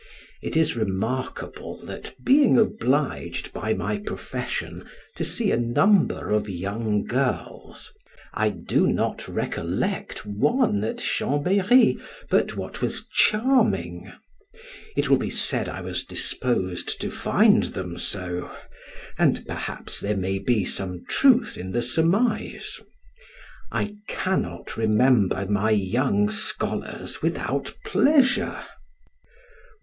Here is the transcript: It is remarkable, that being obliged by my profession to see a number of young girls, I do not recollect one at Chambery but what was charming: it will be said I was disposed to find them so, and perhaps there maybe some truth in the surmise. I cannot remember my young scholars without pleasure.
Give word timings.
It 0.41 0.57
is 0.57 0.75
remarkable, 0.75 1.77
that 1.85 2.15
being 2.25 2.57
obliged 2.57 3.53
by 3.53 3.73
my 3.75 3.99
profession 3.99 4.89
to 5.15 5.23
see 5.23 5.51
a 5.51 5.57
number 5.57 6.31
of 6.31 6.49
young 6.49 7.03
girls, 7.03 7.93
I 8.33 8.49
do 8.49 8.87
not 8.87 9.27
recollect 9.27 10.25
one 10.25 10.83
at 10.83 10.97
Chambery 10.97 11.99
but 12.31 12.55
what 12.57 12.81
was 12.81 13.05
charming: 13.13 14.11
it 14.95 15.07
will 15.07 15.19
be 15.19 15.29
said 15.29 15.69
I 15.69 15.81
was 15.81 16.03
disposed 16.03 16.99
to 16.99 17.11
find 17.11 17.65
them 17.65 17.99
so, 17.99 18.49
and 19.19 19.45
perhaps 19.45 19.99
there 19.99 20.17
maybe 20.17 20.65
some 20.65 21.05
truth 21.05 21.57
in 21.59 21.73
the 21.73 21.81
surmise. 21.83 22.81
I 23.71 23.97
cannot 24.07 24.77
remember 24.77 25.45
my 25.45 25.69
young 25.69 26.27
scholars 26.27 27.21
without 27.21 27.75
pleasure. 27.85 28.63